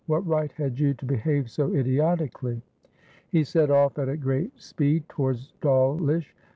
[0.07, 2.63] What right had you to behave so idiotically?"
[3.29, 6.33] He set off at a great speed towards Dawlish.